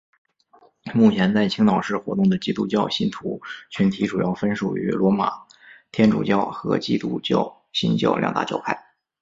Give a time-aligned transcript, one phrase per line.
[0.95, 5.31] 目前在青岛市活动的基督教信徒群体主要分属于罗马
[5.91, 8.83] 天主教和基督教新教两大教派。